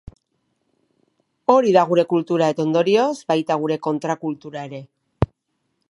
[1.55, 4.83] Hori da gure kultura, eta, ondorioz, baita gure kontrakultura ere.